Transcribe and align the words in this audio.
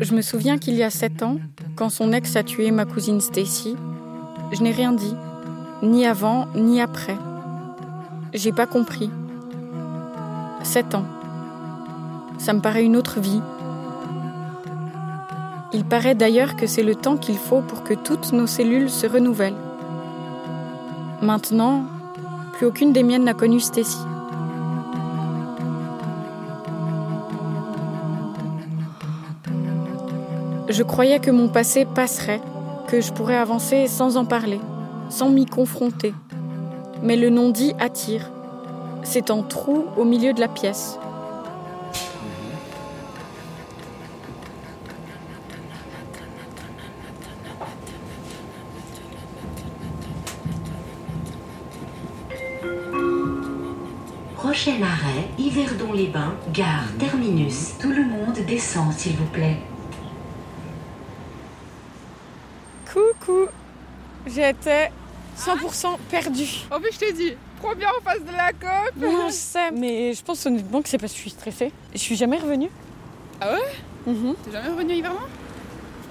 Je 0.00 0.14
me 0.14 0.22
souviens 0.22 0.58
qu'il 0.58 0.74
y 0.74 0.82
a 0.82 0.90
sept 0.90 1.22
ans, 1.22 1.38
quand 1.76 1.88
son 1.88 2.12
ex 2.12 2.36
a 2.36 2.42
tué 2.42 2.70
ma 2.70 2.84
cousine 2.84 3.20
Stacy, 3.20 3.76
je 4.52 4.62
n'ai 4.62 4.70
rien 4.70 4.92
dit, 4.92 5.14
ni 5.82 6.04
avant, 6.06 6.46
ni 6.54 6.80
après. 6.80 7.16
J'ai 8.32 8.52
pas 8.52 8.66
compris. 8.66 9.10
Sept 10.62 10.94
ans. 10.94 11.06
Ça 12.38 12.52
me 12.52 12.60
paraît 12.60 12.84
une 12.84 12.96
autre 12.96 13.20
vie. 13.20 13.40
Il 15.72 15.84
paraît 15.84 16.14
d'ailleurs 16.14 16.56
que 16.56 16.66
c'est 16.66 16.82
le 16.82 16.94
temps 16.94 17.16
qu'il 17.16 17.38
faut 17.38 17.60
pour 17.60 17.82
que 17.82 17.94
toutes 17.94 18.32
nos 18.32 18.46
cellules 18.46 18.90
se 18.90 19.06
renouvellent. 19.06 19.56
Maintenant, 21.22 21.84
plus 22.54 22.66
aucune 22.66 22.92
des 22.92 23.02
miennes 23.02 23.24
n'a 23.24 23.34
connu 23.34 23.60
Stacy. 23.60 23.98
Je 30.74 30.82
croyais 30.82 31.20
que 31.20 31.30
mon 31.30 31.46
passé 31.46 31.84
passerait, 31.84 32.40
que 32.88 33.00
je 33.00 33.12
pourrais 33.12 33.36
avancer 33.36 33.86
sans 33.86 34.16
en 34.16 34.24
parler, 34.24 34.58
sans 35.08 35.30
m'y 35.30 35.46
confronter. 35.46 36.12
Mais 37.00 37.14
le 37.14 37.30
non-dit 37.30 37.74
attire. 37.78 38.32
C'est 39.04 39.30
un 39.30 39.42
trou 39.42 39.84
au 39.96 40.02
milieu 40.02 40.32
de 40.32 40.40
la 40.40 40.48
pièce. 40.48 40.98
Prochain 54.34 54.82
arrêt, 54.82 55.28
Yverdon-les-Bains, 55.38 56.34
gare 56.52 56.88
terminus. 56.98 57.74
Tout 57.78 57.90
le 57.90 58.04
monde 58.04 58.44
descend, 58.48 58.92
s'il 58.92 59.16
vous 59.16 59.26
plaît. 59.26 59.58
J'étais 64.34 64.90
100% 65.38 65.98
perdue. 66.10 66.48
En 66.70 66.80
plus, 66.80 66.92
je 66.92 66.98
t'ai 66.98 67.12
dit, 67.12 67.34
trop 67.60 67.74
bien 67.74 67.88
en 67.98 68.02
face 68.02 68.20
de 68.24 68.32
la 68.32 68.52
COP. 68.52 68.96
Non, 68.96 69.28
je 69.28 69.32
sais, 69.32 69.70
mais 69.70 70.12
je 70.12 70.22
pense 70.22 70.44
honnêtement 70.46 70.82
que 70.82 70.88
c'est 70.88 70.98
parce 70.98 71.12
que 71.12 71.16
je 71.16 71.22
suis 71.22 71.30
stressée. 71.30 71.72
Je 71.92 71.98
suis 71.98 72.16
jamais 72.16 72.38
revenue. 72.38 72.70
Ah 73.40 73.52
ouais 73.54 74.12
Mhm. 74.12 74.34
T'es 74.44 74.52
jamais 74.52 74.68
revenu 74.68 74.92
à 74.92 74.96
Yverdon 74.96 75.18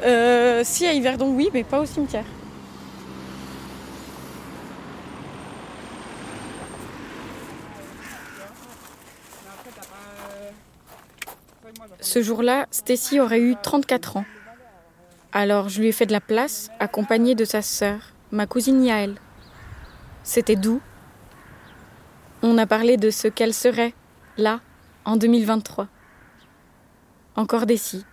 Euh, 0.03 0.61
si, 0.63 0.85
à 0.85 0.93
Yverdon, 0.93 1.29
oui, 1.35 1.49
mais 1.53 1.63
pas 1.63 1.79
au 1.79 1.85
cimetière. 1.85 2.25
Ce 12.01 12.21
jour-là, 12.21 12.67
Stacy 12.71 13.19
aurait 13.19 13.39
eu 13.39 13.55
34 13.61 14.17
ans. 14.17 14.25
Alors 15.31 15.69
je 15.69 15.79
lui 15.81 15.87
ai 15.87 15.91
fait 15.91 16.05
de 16.05 16.11
la 16.11 16.21
place, 16.21 16.69
accompagnée 16.79 17.33
de 17.35 17.45
sa 17.45 17.61
sœur, 17.61 18.12
ma 18.33 18.47
cousine 18.47 18.83
Yael. 18.83 19.15
C'était 20.23 20.55
doux. 20.55 20.81
On 22.41 22.57
a 22.57 22.65
parlé 22.65 22.97
de 22.97 23.11
ce 23.11 23.27
qu'elle 23.27 23.53
serait, 23.53 23.93
là, 24.37 24.59
en 25.05 25.15
2023. 25.15 25.87
Encore 27.35 27.65
des 27.67 27.77
si. 27.77 28.03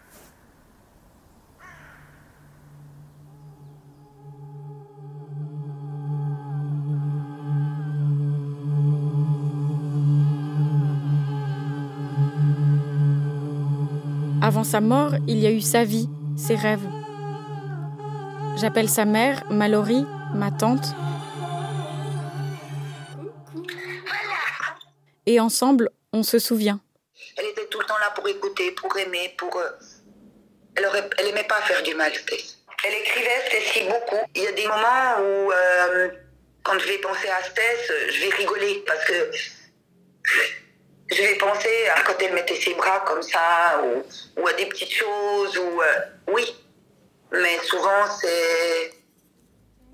Avant 14.42 14.64
sa 14.64 14.80
mort, 14.80 15.14
il 15.26 15.38
y 15.38 15.46
a 15.46 15.50
eu 15.50 15.60
sa 15.60 15.84
vie, 15.84 16.08
ses 16.36 16.56
rêves. 16.56 16.99
J'appelle 18.60 18.90
sa 18.90 19.06
mère 19.06 19.42
Mallory, 19.50 20.04
ma 20.34 20.50
tante. 20.50 20.84
Et 25.24 25.40
ensemble, 25.40 25.88
on 26.12 26.22
se 26.22 26.38
souvient. 26.38 26.78
Elle 27.38 27.46
était 27.46 27.66
tout 27.66 27.80
le 27.80 27.86
temps 27.86 27.98
là 28.00 28.10
pour 28.14 28.28
écouter, 28.28 28.72
pour 28.72 28.94
aimer, 28.98 29.34
pour. 29.38 29.56
euh, 29.56 29.70
Elle, 30.76 30.84
aurait... 30.86 31.08
aimait 31.26 31.44
pas 31.44 31.62
faire 31.62 31.82
du 31.82 31.94
mal, 31.94 32.12
Stacy. 32.14 32.56
Elle 32.84 32.94
écrivait 32.94 33.30
Stacy 33.48 33.84
beaucoup. 33.88 34.22
Il 34.34 34.42
y 34.42 34.46
a 34.46 34.52
des 34.52 34.66
moments 34.66 35.20
où, 35.20 35.52
euh, 35.52 36.08
quand 36.62 36.78
je 36.78 36.86
vais 36.86 36.98
penser 36.98 37.28
à 37.28 37.42
Stacy, 37.42 37.90
euh, 37.92 38.10
je 38.12 38.20
vais 38.20 38.34
rigoler 38.36 38.84
parce 38.86 39.04
que 39.04 39.30
je 41.12 41.16
vais 41.22 41.36
penser 41.36 41.88
à 41.96 42.02
quand 42.02 42.14
elle 42.20 42.34
mettait 42.34 42.56
ses 42.60 42.74
bras 42.74 43.00
comme 43.06 43.22
ça, 43.22 43.80
ou, 43.84 44.40
ou 44.42 44.46
à 44.46 44.52
des 44.52 44.66
petites 44.66 44.92
choses, 44.92 45.56
ou. 45.56 45.80
euh, 45.80 46.00
Oui. 46.28 46.44
Mais 47.32 47.58
souvent, 47.64 48.06
c'est. 48.20 48.92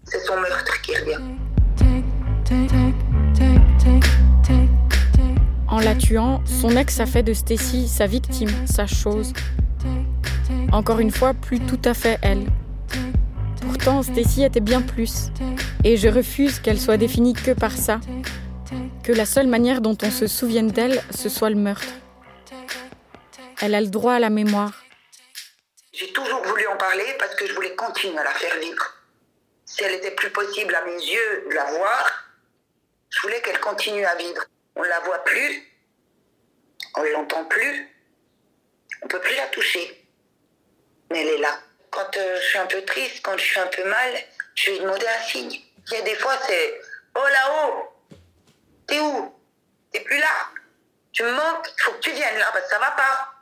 C'est 0.05 0.25
son 0.25 0.37
meurtre 0.37 0.81
qui 0.83 0.97
revient. 0.97 1.19
En 5.69 5.81
la 5.81 5.95
tuant, 5.97 6.43
son 6.47 6.77
ex 6.77 7.01
a 7.01 7.07
fait 7.07 7.23
de 7.23 7.35
Stacy 7.35 7.89
sa 7.89 8.07
victime, 8.07 8.51
sa 8.67 8.87
chose. 8.87 9.33
Encore 10.73 11.01
une 11.01 11.11
fois, 11.11 11.35
plus 11.35 11.61
tout 11.61 11.81
à 11.85 11.93
fait 11.93 12.19
elle. 12.23 12.47
Pourtant, 13.61 14.03
Stacy 14.03 14.45
était 14.45 14.61
bien 14.61 14.81
plus. 14.81 15.31
Et 15.85 15.97
je 15.97 16.09
refuse 16.09 16.61
qu'elle 16.61 16.81
soit 16.81 16.97
définie 16.97 17.35
que 17.35 17.51
par 17.51 17.73
ça. 17.73 18.01
Que 19.03 19.13
la 19.13 19.27
seule 19.27 19.49
manière 19.49 19.81
dont 19.81 19.99
on 20.03 20.11
se 20.11 20.27
souvienne 20.27 20.69
d'elle, 20.69 21.03
ce 21.11 21.29
soit 21.29 21.51
le 21.51 21.57
meurtre. 21.57 21.93
Elle 23.61 23.75
a 23.75 23.81
le 23.81 23.89
droit 23.89 24.15
à 24.15 24.19
la 24.21 24.31
mémoire. 24.31 24.86
Parler 26.87 27.17
parce 27.19 27.35
que 27.35 27.47
je 27.47 27.55
voulais 27.55 27.75
continuer 27.75 28.19
à 28.19 28.25
la 28.25 28.35
faire 28.35 28.57
vivre. 28.59 28.95
Si 29.65 29.83
elle 29.83 29.95
était 29.95 30.13
plus 30.13 30.31
possible 30.31 30.75
à 30.75 30.85
mes 30.85 31.03
yeux 31.03 31.47
de 31.49 31.55
la 31.55 31.65
voir, 31.65 32.25
je 33.11 33.21
voulais 33.23 33.41
qu'elle 33.43 33.61
continue 33.61 34.05
à 34.05 34.15
vivre. 34.15 34.45
On 34.77 34.83
ne 34.83 34.89
la 34.89 35.01
voit 35.01 35.25
plus, 35.25 35.63
on 36.97 37.03
ne 37.03 37.09
l'entend 37.09 37.45
plus, 37.47 37.89
on 39.03 39.07
ne 39.07 39.11
peut 39.11 39.21
plus 39.21 39.35
la 39.35 39.47
toucher. 39.49 40.07
Mais 41.11 41.23
elle 41.23 41.35
est 41.35 41.39
là. 41.39 41.59
Quand 41.91 42.17
euh, 42.17 42.37
je 42.41 42.47
suis 42.47 42.59
un 42.59 42.67
peu 42.67 42.83
triste, 42.85 43.21
quand 43.23 43.37
je 43.37 43.45
suis 43.45 43.59
un 43.59 43.67
peu 43.67 43.85
mal, 43.85 44.15
je 44.55 44.71
vais 44.71 44.79
demander 44.79 45.07
un 45.07 45.23
signe. 45.23 45.61
Il 45.89 45.93
y 45.93 45.97
a 45.97 46.03
des 46.03 46.17
fois, 46.17 46.39
c'est 46.47 46.81
Oh 47.17 47.27
là-haut 47.27 48.17
T'es 48.87 49.01
où? 49.01 49.35
T'es 49.91 50.01
plus 50.01 50.19
là 50.19 50.51
Tu 51.13 51.23
me 51.25 51.33
manques 51.33 51.69
Il 51.79 51.83
faut 51.83 51.93
que 51.93 52.01
tu 52.01 52.13
viennes 52.13 52.39
là 52.39 52.51
parce 52.53 52.65
que 52.65 52.71
ça 52.71 52.79
va 52.79 52.91
pas. 52.93 53.36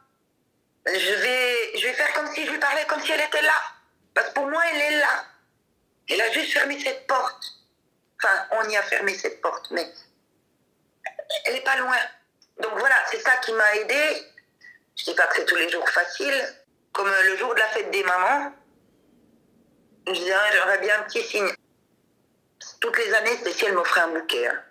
Je 0.86 1.14
vais, 1.14 1.78
je 1.78 1.86
vais 1.86 1.94
faire 1.94 2.12
comme 2.12 2.32
si 2.34 2.44
je 2.44 2.50
lui 2.50 2.58
parlais 2.58 2.84
comme 2.86 3.00
si 3.00 3.10
elle 3.12 3.20
était 3.20 3.42
là. 3.42 3.54
Parce 4.12 4.28
que 4.28 4.34
pour 4.34 4.46
moi, 4.46 4.62
elle 4.72 4.80
est 4.80 4.98
là. 4.98 5.24
Elle 6.08 6.20
a 6.20 6.30
juste 6.30 6.52
fermé 6.52 6.78
cette 6.80 7.06
porte. 7.06 7.42
Enfin, 8.22 8.46
on 8.52 8.68
y 8.68 8.76
a 8.76 8.82
fermé 8.82 9.14
cette 9.14 9.40
porte, 9.40 9.70
mais 9.70 9.86
elle 11.46 11.54
n'est 11.54 11.60
pas 11.62 11.76
loin. 11.76 11.96
Donc 12.60 12.78
voilà, 12.78 12.96
c'est 13.10 13.20
ça 13.20 13.36
qui 13.38 13.52
m'a 13.52 13.74
aidé. 13.76 14.22
Je 14.96 15.04
dis 15.04 15.14
pas 15.14 15.26
que 15.26 15.36
c'est 15.36 15.46
tous 15.46 15.56
les 15.56 15.70
jours 15.70 15.88
facile. 15.88 16.34
Comme 16.92 17.10
le 17.10 17.36
jour 17.36 17.54
de 17.54 17.58
la 17.58 17.68
fête 17.68 17.90
des 17.90 18.04
mamans, 18.04 18.52
je 20.06 20.12
disais, 20.12 20.32
ah, 20.32 20.50
j'aurais 20.54 20.78
bien 20.78 21.00
un 21.00 21.02
petit 21.04 21.22
signe. 21.22 21.50
Toutes 22.80 22.96
les 22.98 23.12
années, 23.14 23.36
c'était 23.38 23.52
si 23.52 23.64
elle 23.64 23.72
m'offrait 23.72 24.02
un 24.02 24.08
bouquet. 24.08 24.46
hein. 24.46 24.62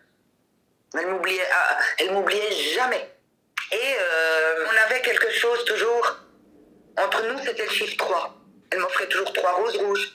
Elle 0.95 1.07
m'oubliait, 1.07 1.49
ah, 1.51 1.79
m'oubliait 2.11 2.51
jamais. 2.75 3.12
Toujours. 5.65 6.17
Entre 6.97 7.23
nous, 7.27 7.39
c'était 7.43 7.65
le 7.65 7.71
chiffre 7.71 7.97
3. 7.97 8.35
Elle 8.71 8.79
m'offrait 8.79 9.07
toujours 9.07 9.31
trois 9.33 9.51
roses 9.53 9.77
rouges. 9.77 10.13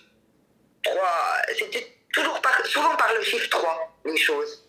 Trois. 0.82 1.36
C'était 1.56 1.96
toujours 2.12 2.40
par, 2.40 2.66
souvent 2.66 2.96
par 2.96 3.12
le 3.14 3.22
chiffre 3.22 3.48
3, 3.48 3.96
les 4.04 4.16
choses. 4.16 4.64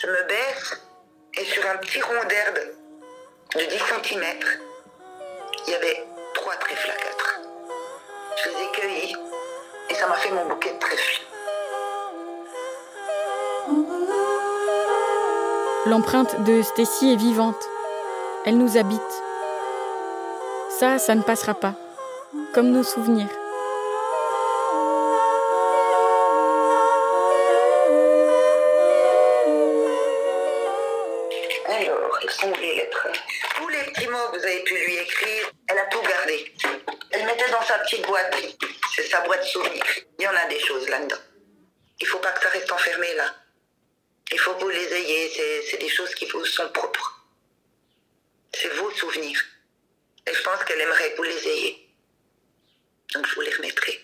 Je 0.00 0.06
me 0.06 0.28
baisse 0.28 0.82
et 1.36 1.44
sur 1.44 1.66
un 1.66 1.76
petit 1.78 2.00
rond 2.00 2.24
d'herbe 2.28 2.58
de 3.54 3.60
10 3.60 3.78
cm, 3.78 4.24
il 5.66 5.72
y 5.72 5.74
avait 5.74 6.04
trois 6.34 6.56
trèfles 6.56 6.90
à. 6.90 6.94
Je 8.36 8.48
les 8.48 8.56
ai 8.56 8.70
cueillis 8.72 9.16
et 9.88 9.94
ça 9.94 10.08
m'a 10.08 10.16
fait 10.16 10.30
mon 10.30 10.46
bouquet 10.46 10.72
de 10.72 10.78
trèfles. 10.78 11.22
L'empreinte 15.86 16.42
de 16.44 16.62
Stacy 16.62 17.12
est 17.12 17.16
vivante. 17.16 17.68
Elle 18.46 18.58
nous 18.58 18.76
habite. 18.76 19.00
Ça, 20.78 20.98
ça 20.98 21.14
ne 21.14 21.22
passera 21.22 21.54
pas. 21.54 21.74
Comme 22.52 22.72
nos 22.72 22.84
souvenirs. 22.84 23.30
Alors, 31.66 32.18
quelles 32.20 32.30
sont 32.30 32.52
les 32.60 32.74
lettres 32.76 33.08
Tous 33.56 33.68
les 33.68 33.82
petits 33.84 34.08
mots 34.08 34.18
que 34.30 34.38
vous 34.38 34.44
avez 34.44 34.62
pu 34.64 34.74
lui 34.74 34.96
écrire, 34.96 35.50
elle 35.68 35.78
a 35.78 35.86
tout 35.86 36.02
gardé. 36.02 36.52
Elle 37.12 37.24
mettait 37.24 37.50
dans 37.50 37.62
sa 37.62 37.78
petite 37.78 38.06
boîte. 38.06 38.36
C'est 38.94 39.04
sa 39.04 39.22
boîte 39.22 39.44
souvenir. 39.44 39.82
Il 40.18 40.24
y 40.24 40.28
en 40.28 40.36
a 40.36 40.46
des 40.50 40.60
choses 40.60 40.86
là-dedans. 40.90 41.22
Il 41.98 42.06
faut 42.06 42.18
pas 42.18 42.32
que 42.32 42.42
ça 42.42 42.50
reste 42.50 42.70
enfermé 42.70 43.14
là. 43.14 43.34
Il 44.30 44.38
faut 44.38 44.52
que 44.52 44.60
vous 44.60 44.68
les 44.68 44.92
ayez, 44.92 45.62
c'est 45.70 45.78
des 45.78 45.88
choses 45.88 46.14
qui 46.14 46.26
vous 46.26 46.44
sont 46.44 46.68
propres. 46.68 47.13
C'est 48.54 48.68
vos 48.68 48.90
souvenirs. 48.92 49.42
Et 50.26 50.32
je 50.32 50.42
pense 50.42 50.62
qu'elle 50.64 50.80
aimerait 50.80 51.12
que 51.12 51.16
vous 51.16 51.22
les 51.24 51.48
ayez. 51.48 51.88
Donc 53.12 53.26
je 53.26 53.34
vous 53.34 53.40
les 53.42 53.54
remettrai. 53.54 54.00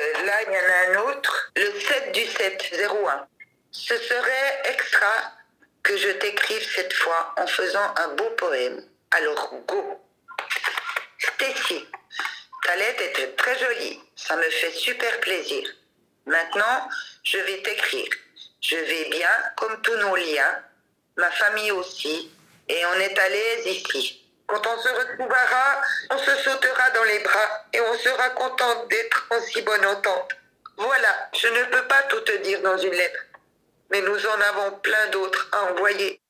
Euh, 0.00 0.24
là, 0.24 0.42
il 0.42 0.52
y 0.52 0.56
en 0.56 0.60
a 0.60 1.00
un 1.00 1.10
autre, 1.10 1.52
le 1.56 1.78
7 1.78 2.12
du 2.12 2.26
7, 2.26 2.72
01. 2.72 3.26
Ce 3.70 3.96
serait 3.96 4.62
extra 4.64 5.12
que 5.82 5.96
je 5.96 6.08
t'écrive 6.08 6.62
cette 6.74 6.92
fois 6.92 7.34
en 7.36 7.46
faisant 7.46 7.94
un 7.96 8.08
beau 8.14 8.30
poème. 8.30 8.82
Alors, 9.10 9.54
go. 9.66 10.00
Stacy, 11.18 11.86
ta 12.64 12.76
lettre 12.76 13.02
était 13.02 13.32
très 13.32 13.58
jolie. 13.58 14.00
Ça 14.16 14.36
me 14.36 14.48
fait 14.48 14.72
super 14.72 15.20
plaisir. 15.20 15.68
Maintenant, 16.26 16.88
je 17.22 17.38
vais 17.38 17.62
t'écrire. 17.62 18.08
Je 18.60 18.76
vais 18.76 19.08
bien, 19.10 19.30
comme 19.56 19.80
tous 19.82 19.96
nos 19.96 20.16
liens, 20.16 20.62
ma 21.16 21.30
famille 21.30 21.72
aussi, 21.72 22.30
et 22.70 22.86
on 22.86 23.00
est 23.00 23.18
à 23.18 23.28
l'aise 23.28 23.66
ici. 23.66 24.22
Quand 24.46 24.62
on 24.64 24.78
se 24.80 24.88
retrouvera, 24.88 25.82
on 26.10 26.18
se 26.18 26.30
sautera 26.36 26.90
dans 26.90 27.04
les 27.04 27.18
bras 27.18 27.66
et 27.72 27.80
on 27.80 27.94
sera 27.98 28.30
contente 28.30 28.88
d'être 28.88 29.26
en 29.30 29.40
si 29.40 29.60
bonne 29.62 29.84
entente. 29.86 30.36
Voilà, 30.76 31.30
je 31.34 31.48
ne 31.48 31.64
peux 31.64 31.86
pas 31.88 32.02
tout 32.08 32.20
te 32.20 32.36
dire 32.42 32.62
dans 32.62 32.78
une 32.78 32.92
lettre, 32.92 33.20
mais 33.90 34.00
nous 34.02 34.26
en 34.26 34.40
avons 34.40 34.76
plein 34.78 35.08
d'autres 35.10 35.48
à 35.52 35.72
envoyer. 35.72 36.20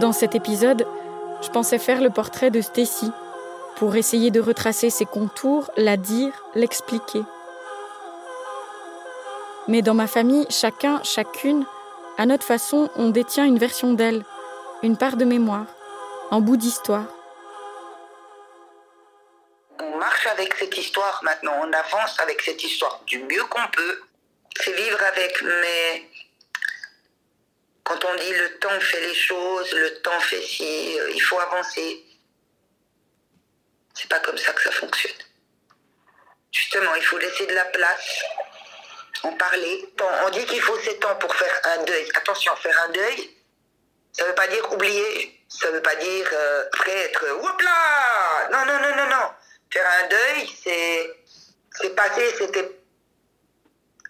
Dans 0.00 0.12
cet 0.12 0.36
épisode, 0.36 0.86
je 1.42 1.48
pensais 1.50 1.78
faire 1.78 2.00
le 2.00 2.10
portrait 2.10 2.50
de 2.50 2.60
Stacy 2.60 3.10
pour 3.76 3.96
essayer 3.96 4.30
de 4.30 4.40
retracer 4.40 4.90
ses 4.90 5.06
contours, 5.06 5.70
la 5.76 5.96
dire, 5.96 6.32
l'expliquer. 6.54 7.22
Mais 9.68 9.82
dans 9.82 9.94
ma 9.94 10.06
famille, 10.06 10.46
chacun, 10.50 11.00
chacune, 11.04 11.64
à 12.16 12.26
notre 12.26 12.44
façon, 12.44 12.90
on 12.96 13.10
détient 13.10 13.44
une 13.44 13.58
version 13.58 13.92
d'elle, 13.92 14.24
une 14.82 14.96
part 14.96 15.16
de 15.16 15.24
mémoire, 15.24 15.66
un 16.30 16.40
bout 16.40 16.56
d'histoire. 16.56 17.04
On 19.80 19.96
marche 19.98 20.26
avec 20.26 20.54
cette 20.54 20.76
histoire 20.76 21.20
maintenant, 21.22 21.52
on 21.62 21.72
avance 21.72 22.18
avec 22.20 22.42
cette 22.42 22.64
histoire 22.64 23.00
du 23.06 23.18
mieux 23.18 23.44
qu'on 23.44 23.68
peut. 23.72 24.00
C'est 24.60 24.72
vivre 24.72 24.98
avec, 25.12 25.40
mais 25.42 26.07
quand 28.00 28.08
on 28.10 28.14
dit 28.16 28.32
le 28.32 28.58
temps 28.58 28.80
fait 28.80 29.00
les 29.00 29.14
choses, 29.14 29.72
le 29.72 30.00
temps 30.02 30.20
fait 30.20 30.42
ci, 30.42 30.98
euh, 30.98 31.10
il 31.14 31.20
faut 31.20 31.38
avancer. 31.38 32.04
C'est 33.94 34.08
pas 34.08 34.20
comme 34.20 34.38
ça 34.38 34.52
que 34.52 34.62
ça 34.62 34.70
fonctionne. 34.72 35.16
Justement, 36.52 36.94
il 36.94 37.04
faut 37.04 37.18
laisser 37.18 37.46
de 37.46 37.54
la 37.54 37.64
place, 37.66 38.24
en 39.22 39.32
parler. 39.32 39.92
on 40.24 40.30
dit 40.30 40.44
qu'il 40.46 40.60
faut 40.60 40.78
7 40.78 41.04
ans 41.04 41.16
pour 41.16 41.34
faire 41.34 41.60
un 41.64 41.84
deuil. 41.84 42.08
Attention, 42.14 42.54
faire 42.56 42.84
un 42.86 42.92
deuil, 42.92 43.36
ça 44.12 44.24
veut 44.24 44.34
pas 44.34 44.46
dire 44.48 44.72
oublier, 44.72 45.44
ça 45.48 45.70
veut 45.70 45.82
pas 45.82 45.96
dire 45.96 46.28
euh, 46.32 46.64
après 46.72 46.92
être 46.92 47.24
là 47.24 48.48
Non, 48.52 48.64
non, 48.66 48.80
non, 48.80 48.96
non, 48.96 49.10
non. 49.10 49.30
Faire 49.70 49.86
un 50.00 50.08
deuil, 50.08 50.48
c'est 51.82 51.94
passé, 51.94 52.34
c'était 52.38 52.70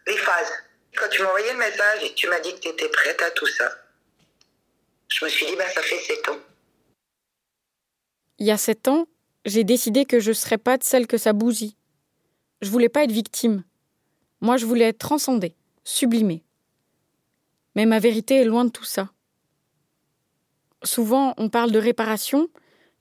les 0.06 0.16
phases. 0.18 0.52
Quand 0.98 1.08
tu 1.10 1.22
m'as 1.22 1.28
envoyé 1.28 1.52
le 1.52 1.58
message 1.58 2.02
et 2.02 2.10
que 2.10 2.14
tu 2.14 2.28
m'as 2.28 2.40
dit 2.40 2.52
que 2.54 2.60
tu 2.60 2.68
étais 2.68 2.88
prête 2.88 3.22
à 3.22 3.30
tout 3.30 3.46
ça, 3.46 3.70
je 5.08 5.24
me 5.24 5.30
suis 5.30 5.46
dit, 5.46 5.56
bah, 5.56 5.68
ça 5.68 5.82
fait 5.82 5.98
sept 5.98 6.28
ans. 6.28 6.38
Il 8.38 8.46
y 8.46 8.50
a 8.50 8.58
sept 8.58 8.88
ans, 8.88 9.06
j'ai 9.44 9.64
décidé 9.64 10.04
que 10.04 10.20
je 10.20 10.30
ne 10.30 10.34
serais 10.34 10.58
pas 10.58 10.76
de 10.76 10.84
celle 10.84 11.06
que 11.06 11.16
ça 11.16 11.32
bousille. 11.32 11.76
Je 12.62 12.70
voulais 12.70 12.88
pas 12.88 13.04
être 13.04 13.12
victime. 13.12 13.64
Moi, 14.40 14.56
je 14.56 14.66
voulais 14.66 14.86
être 14.86 14.98
transcendée, 14.98 15.54
sublimée. 15.84 16.44
Mais 17.74 17.86
ma 17.86 17.98
vérité 18.00 18.36
est 18.36 18.44
loin 18.44 18.64
de 18.64 18.70
tout 18.70 18.84
ça. 18.84 19.10
Souvent, 20.82 21.34
on 21.36 21.48
parle 21.48 21.72
de 21.72 21.78
réparation, 21.78 22.48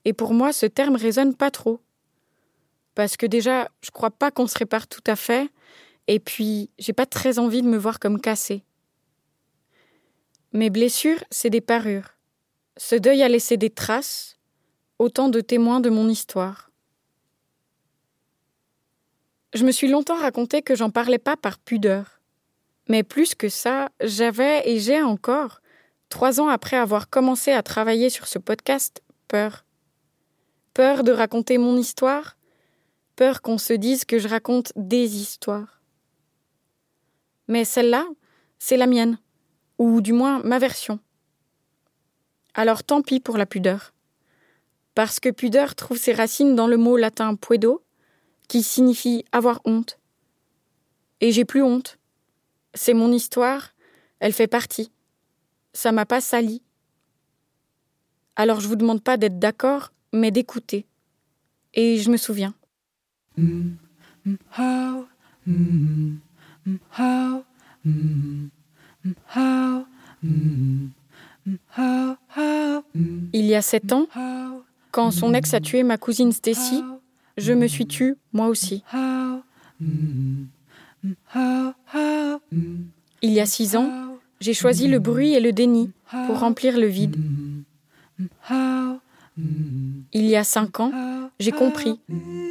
et 0.05 0.13
pour 0.13 0.33
moi, 0.33 0.53
ce 0.53 0.65
terme 0.65 0.95
résonne 0.95 1.35
pas 1.35 1.51
trop. 1.51 1.81
Parce 2.95 3.17
que 3.17 3.25
déjà, 3.25 3.69
je 3.81 3.91
crois 3.91 4.11
pas 4.11 4.31
qu'on 4.31 4.47
se 4.47 4.57
répare 4.57 4.87
tout 4.87 5.03
à 5.05 5.15
fait, 5.15 5.49
et 6.07 6.19
puis, 6.19 6.69
j'ai 6.79 6.93
pas 6.93 7.05
très 7.05 7.37
envie 7.37 7.61
de 7.61 7.67
me 7.67 7.77
voir 7.77 7.99
comme 7.99 8.21
cassée. 8.21 8.63
Mes 10.53 10.69
blessures, 10.69 11.23
c'est 11.29 11.49
des 11.49 11.61
parures. 11.61 12.15
Ce 12.77 12.95
deuil 12.95 13.21
a 13.23 13.27
laissé 13.27 13.57
des 13.57 13.69
traces, 13.69 14.37
autant 14.99 15.27
de 15.27 15.41
témoins 15.41 15.81
de 15.81 15.89
mon 15.89 16.07
histoire. 16.07 16.71
Je 19.53 19.65
me 19.65 19.71
suis 19.71 19.89
longtemps 19.89 20.19
raconté 20.19 20.61
que 20.61 20.75
j'en 20.75 20.89
parlais 20.89 21.19
pas 21.19 21.35
par 21.35 21.59
pudeur. 21.59 22.21
Mais 22.87 23.03
plus 23.03 23.35
que 23.35 23.49
ça, 23.49 23.89
j'avais 24.01 24.69
et 24.69 24.79
j'ai 24.79 25.01
encore, 25.01 25.61
trois 26.09 26.39
ans 26.39 26.47
après 26.47 26.77
avoir 26.77 27.09
commencé 27.09 27.51
à 27.51 27.63
travailler 27.63 28.09
sur 28.09 28.27
ce 28.27 28.39
podcast, 28.39 29.03
peur. 29.27 29.65
Peur 30.73 31.03
de 31.03 31.11
raconter 31.11 31.57
mon 31.57 31.75
histoire, 31.75 32.37
peur 33.15 33.41
qu'on 33.41 33.57
se 33.57 33.73
dise 33.73 34.05
que 34.05 34.19
je 34.19 34.27
raconte 34.27 34.71
des 34.75 35.17
histoires. 35.17 35.76
Mais 37.47 37.65
celle-là, 37.65 38.05
c'est 38.59 38.77
la 38.77 38.87
mienne, 38.87 39.19
ou 39.77 40.01
du 40.01 40.13
moins 40.13 40.41
ma 40.43 40.59
version. 40.59 40.99
Alors 42.53 42.83
tant 42.83 43.01
pis 43.01 43.19
pour 43.19 43.37
la 43.37 43.45
pudeur. 43.45 43.93
Parce 44.95 45.19
que 45.19 45.29
pudeur 45.29 45.75
trouve 45.75 45.97
ses 45.97 46.13
racines 46.13 46.55
dans 46.55 46.67
le 46.67 46.77
mot 46.77 46.97
latin 46.97 47.35
puedo, 47.35 47.83
qui 48.47 48.63
signifie 48.63 49.25
avoir 49.31 49.61
honte. 49.65 49.99
Et 51.21 51.31
j'ai 51.31 51.45
plus 51.45 51.61
honte. 51.61 51.99
C'est 52.73 52.93
mon 52.93 53.11
histoire, 53.11 53.73
elle 54.19 54.33
fait 54.33 54.47
partie. 54.47 54.91
Ça 55.73 55.91
m'a 55.91 56.05
pas 56.05 56.21
sali. 56.21 56.63
Alors 58.35 58.59
je 58.59 58.67
vous 58.67 58.75
demande 58.75 59.03
pas 59.03 59.17
d'être 59.17 59.39
d'accord, 59.39 59.91
mais 60.13 60.31
d'écouter. 60.31 60.85
Et 61.73 61.97
je 61.97 62.09
me 62.09 62.17
souviens. 62.17 62.55
Mm, 63.37 63.75
mm, 64.25 64.37
mm, 65.45 66.17
il 73.33 73.45
y 73.45 73.55
a 73.55 73.61
sept 73.61 73.91
ans, 73.93 74.07
quand 74.91 75.11
son 75.11 75.33
ex 75.33 75.53
a 75.53 75.59
tué 75.59 75.83
ma 75.83 75.97
cousine 75.97 76.31
Stacy, 76.31 76.83
je 77.37 77.53
me 77.53 77.67
suis 77.67 77.85
tue 77.85 78.15
moi 78.33 78.47
aussi. 78.47 78.83
Il 83.21 83.31
y 83.31 83.39
a 83.39 83.45
six 83.45 83.75
ans, 83.75 84.17
j'ai 84.39 84.53
choisi 84.53 84.87
le 84.87 84.99
bruit 84.99 85.33
et 85.33 85.39
le 85.39 85.51
déni 85.51 85.91
pour 86.25 86.39
remplir 86.39 86.77
le 86.77 86.87
vide. 86.87 87.15
Il 90.13 90.25
y 90.25 90.35
a 90.35 90.43
cinq 90.43 90.79
ans, 90.79 90.91
j'ai 91.39 91.51
compris, 91.51 91.99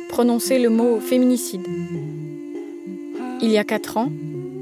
prononcer 0.09 0.59
le 0.59 0.71
mot 0.71 1.01
féminicide. 1.01 1.67
Il 3.43 3.51
y 3.51 3.59
a 3.59 3.65
quatre 3.65 3.99
ans, 3.99 4.11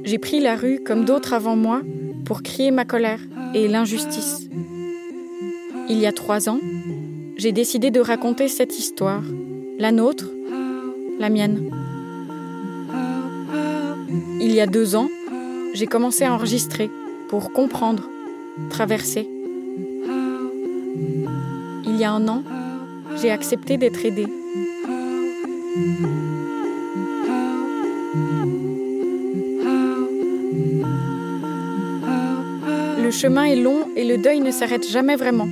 j'ai 0.03 0.19
pris 0.19 0.41
la 0.41 0.57
rue 0.57 0.81
comme 0.85 1.05
d'autres 1.05 1.33
avant 1.33 1.57
moi 1.57 1.83
pour 2.25 2.43
crier 2.43 2.71
ma 2.71 2.85
colère 2.85 3.21
et 3.55 3.69
l'injustice. 3.69 4.49
Il 5.89 5.99
y 5.99 6.07
a 6.07 6.13
trois 6.13 6.49
ans, 6.49 6.59
j'ai 7.37 7.53
décidé 7.53 7.91
de 7.91 8.01
raconter 8.01 8.49
cette 8.49 8.79
histoire, 8.79 9.23
la 9.79 9.93
nôtre, 9.93 10.27
la 11.19 11.31
mienne. 11.31 11.71
Il 14.41 14.53
y 14.53 14.61
a 14.61 14.67
deux 14.67 14.97
ans, 14.97 15.09
j'ai 15.75 15.87
commencé 15.87 16.25
à 16.25 16.33
enregistrer 16.33 16.91
pour 17.29 17.53
comprendre, 17.53 18.09
traverser. 18.71 19.29
Il 21.87 21.97
y 21.97 22.05
a 22.05 22.11
un 22.11 22.27
an, 22.29 22.43
j'ai 23.23 23.31
accepté 23.31 23.77
d'être 23.77 24.05
aidée. 24.05 24.27
Chemin 33.15 33.45
est 33.45 33.57
long 33.57 33.89
et 33.97 34.05
le 34.05 34.19
deuil 34.19 34.41
ne 34.41 34.51
s'arrête 34.51 34.87
jamais 34.87 35.17
vraiment. 35.17 35.49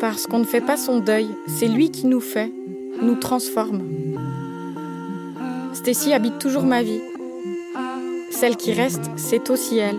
Parce 0.00 0.26
qu'on 0.26 0.40
ne 0.40 0.44
fait 0.44 0.60
pas 0.60 0.76
son 0.76 0.98
deuil, 0.98 1.28
c'est 1.46 1.68
lui 1.68 1.90
qui 1.90 2.06
nous 2.06 2.20
fait, 2.20 2.52
nous 3.00 3.14
transforme. 3.14 3.82
Stacy 5.72 6.12
habite 6.12 6.38
toujours 6.38 6.64
ma 6.64 6.82
vie. 6.82 7.00
Celle 8.30 8.56
qui 8.56 8.72
reste, 8.72 9.10
c'est 9.16 9.50
aussi 9.50 9.78
elle. 9.78 9.98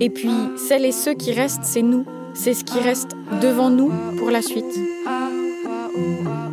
Et 0.00 0.10
puis, 0.10 0.34
celles 0.56 0.84
et 0.84 0.92
ceux 0.92 1.14
qui 1.14 1.32
restent, 1.32 1.64
c'est 1.64 1.82
nous. 1.82 2.04
C'est 2.34 2.54
ce 2.54 2.64
qui 2.64 2.80
reste 2.80 3.14
devant 3.42 3.70
nous 3.70 3.92
pour 4.18 4.30
la 4.30 4.42
suite. 4.42 4.64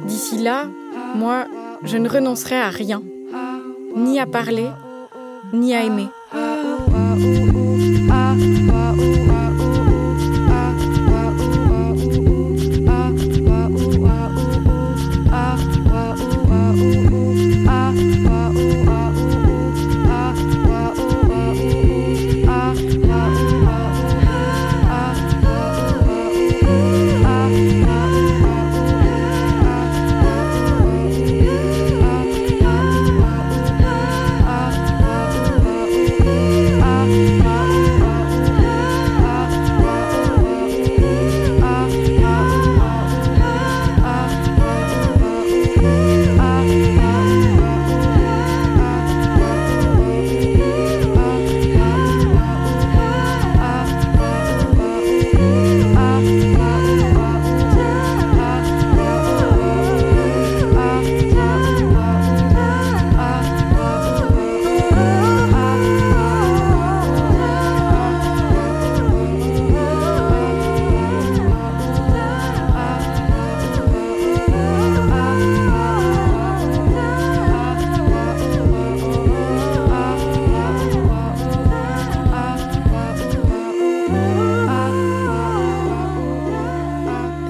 D'ici 0.05 0.37
là, 0.37 0.67
moi, 1.15 1.45
je 1.83 1.97
ne 1.97 2.09
renoncerai 2.09 2.57
à 2.57 2.69
rien, 2.69 3.01
ni 3.95 4.19
à 4.19 4.25
parler, 4.25 4.67
ni 5.53 5.73
à 5.73 5.83
aimer. 5.83 6.07